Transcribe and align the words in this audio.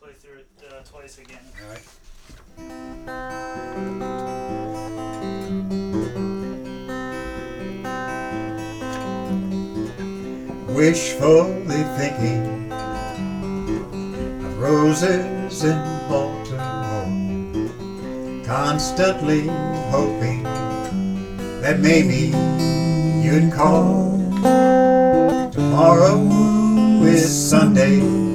play 0.00 0.12
through 0.12 0.38
it 0.38 0.48
uh, 0.70 0.82
twice 0.82 1.18
again. 1.18 1.40
All 1.62 1.68
right. 1.70 1.82
Wishfully 10.68 11.82
thinking 11.96 12.72
of 14.44 14.58
roses 14.58 15.64
in 15.64 15.78
Baltimore, 16.08 17.70
constantly 18.44 19.48
hoping 19.90 20.42
that 21.62 21.80
maybe 21.80 22.32
you'd 23.26 23.52
call. 23.52 24.16
Tomorrow 25.52 26.18
is 27.02 27.50
Sunday, 27.50 28.00
still 28.00 28.25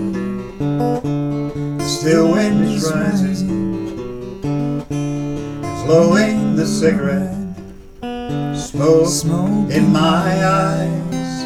wind 2.52 2.70
is 2.70 2.91
rising, 2.91 4.82
blowing 5.86 6.55
the 6.55 6.66
cigarette 6.66 7.38
smoke, 8.55 9.72
in 9.72 9.92
my 9.92 10.46
eyes. 10.46 11.45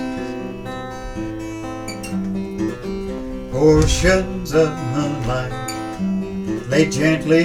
Portions 3.52 4.54
of 4.54 4.70
moonlight 4.94 6.70
lay 6.70 6.90
gently 6.90 7.44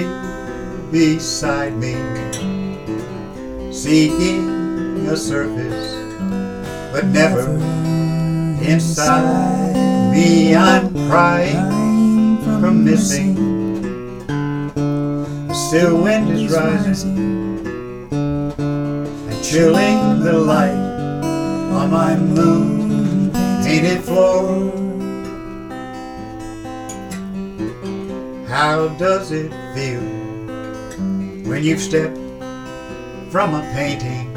beside 0.91 1.75
me, 1.77 1.95
seeking 3.71 5.07
a 5.07 5.15
surface, 5.15 5.93
but 6.91 7.05
never 7.05 7.49
inside 8.63 9.75
me. 10.11 10.55
I'm 10.55 10.93
crying 11.07 12.39
from 12.59 12.83
missing. 12.83 13.30
Still 15.71 16.03
wind 16.03 16.29
is 16.29 16.51
rising 16.51 17.17
and 18.11 19.41
chilling 19.41 20.19
the 20.19 20.33
light 20.33 20.75
on 21.71 21.89
my 21.89 22.17
moon 22.17 23.31
painted 23.63 24.03
floor. 24.03 24.69
How 28.49 28.89
does 28.99 29.31
it 29.31 29.49
feel 29.73 30.01
when 31.49 31.63
you've 31.63 31.79
stepped 31.79 32.17
from 33.31 33.55
a 33.55 33.61
painting 33.73 34.33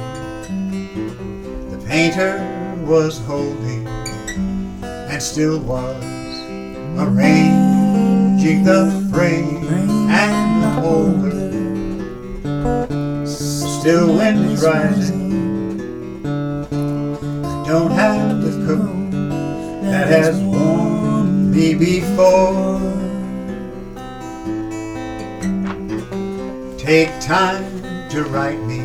the 1.73 1.85
painter 1.85 2.39
was 2.87 3.19
holding 3.27 3.89
and 4.85 5.21
still 5.21 5.59
was 5.59 6.05
arranging 6.97 8.63
the 8.63 9.11
frame 9.13 9.65
Still 13.85 14.17
wind 14.17 14.43
is 14.47 14.65
rising. 14.65 16.25
I 16.25 17.65
don't 17.67 17.91
have 17.91 18.41
the 18.41 18.53
coat 18.65 19.11
that 19.83 20.09
has 20.09 20.41
warmed 20.41 21.55
me 21.55 21.75
before. 21.75 22.81
Take 26.79 27.11
time 27.21 27.83
to 28.09 28.25
write 28.25 28.59
me. 28.61 28.81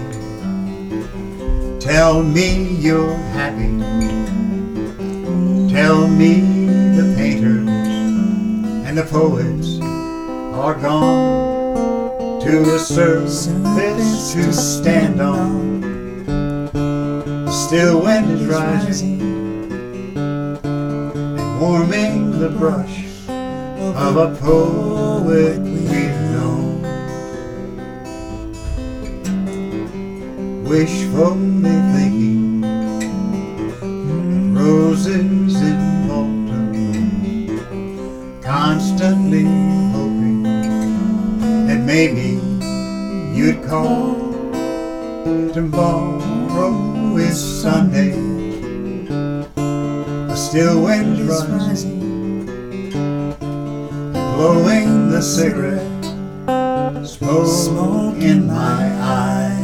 Tell 1.80 2.22
me 2.22 2.76
you're 2.76 3.16
happy. 3.32 3.70
Tell 5.74 6.10
me 6.10 6.42
the 6.98 7.14
painters 7.16 7.70
and 8.86 8.98
the 8.98 9.06
poets 9.06 9.80
are 10.60 10.74
gone 10.74 11.59
to 12.52 12.76
a 12.76 12.80
surface 12.80 13.46
to 14.34 14.52
stand 14.52 15.22
on. 15.22 15.84
Still 17.52 18.02
wind 18.02 18.32
is 18.32 18.48
rising 18.48 19.22
and 20.66 21.62
warming 21.62 22.40
the 22.40 22.50
brush 22.50 23.28
of 23.28 24.18
a 24.18 24.36
poet 24.40 25.60
we've 25.60 26.22
known. 26.34 26.82
Wishfully 30.64 31.78
thinking 31.94 32.64
of 32.64 33.84
roses 34.58 35.62
in 35.62 36.10
autumn, 36.10 37.52
constantly 38.42 39.44
hoping 39.92 40.44
that 41.68 41.82
maybe 41.86 42.39
you'd 43.40 43.64
call. 43.64 44.16
Tomorrow 45.54 47.16
is 47.16 47.40
Sunday, 47.62 48.12
a 49.56 50.36
still 50.36 50.84
wind 50.84 51.22
rising, 51.22 52.46
blowing 54.12 55.10
the 55.10 55.22
cigarette 55.22 55.88
smoke 57.06 58.18
in 58.18 58.46
my 58.48 58.84
eyes. 59.02 59.59